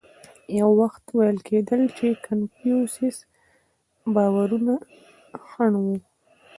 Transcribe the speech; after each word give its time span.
یو 0.59 0.69
وخت 0.81 1.03
ویل 1.17 1.37
کېدل 1.47 1.81
چې 1.97 2.07
کنفوسیوس 2.25 3.17
باورونه 4.13 4.73
خنډ 5.49 5.75
و. 5.85 5.87